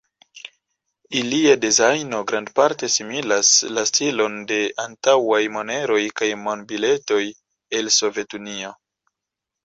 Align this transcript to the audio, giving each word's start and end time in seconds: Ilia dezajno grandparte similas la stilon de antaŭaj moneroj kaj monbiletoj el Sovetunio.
Ilia 1.17 1.49
dezajno 1.65 2.21
grandparte 2.29 2.87
similas 2.93 3.51
la 3.77 3.83
stilon 3.89 4.39
de 4.51 4.57
antaŭaj 4.85 5.41
moneroj 5.57 5.99
kaj 6.21 6.29
monbiletoj 6.47 7.19
el 7.81 7.93
Sovetunio. 7.97 8.73